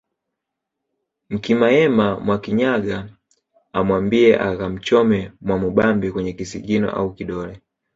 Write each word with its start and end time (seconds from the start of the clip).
Mkimayena 1.33 2.05
Mwakinyaga 2.25 2.97
amwambie 3.77 4.31
akamchome 4.47 5.19
Mwamubambe 5.45 6.07
kwenye 6.11 6.33
kisigino 6.37 6.89
au 6.97 7.13
kidole 7.15 7.53